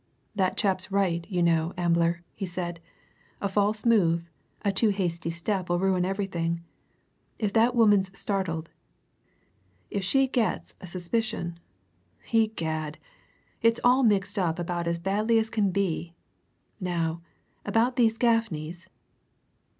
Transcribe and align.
"That 0.33 0.57
chap's 0.57 0.91
right, 0.91 1.27
you 1.29 1.43
know, 1.43 1.73
Ambler," 1.77 2.23
he 2.33 2.47
said. 2.47 2.79
"A 3.39 3.47
false 3.47 3.85
move, 3.85 4.27
a 4.63 4.71
too 4.71 4.89
hasty 4.89 5.29
step'll 5.29 5.77
ruin 5.77 6.05
everything. 6.05 6.63
If 7.37 7.53
that 7.53 7.75
woman's 7.75 8.09
startled 8.17 8.71
if 9.91 10.03
she 10.03 10.27
gets 10.27 10.73
a 10.81 10.87
suspicion 10.87 11.59
egad, 12.33 12.97
it's 13.61 13.79
all 13.83 14.01
mixed 14.01 14.39
up 14.39 14.57
about 14.57 14.87
as 14.87 14.97
badly 14.97 15.37
as 15.37 15.51
can 15.51 15.69
be! 15.69 16.15
Now, 16.79 17.21
about 17.63 17.95
these 17.95 18.17
Gaffneys?" 18.17 18.87